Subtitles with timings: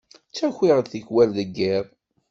[0.29, 1.85] Ttakiɣ-d tikwal deg yiḍ.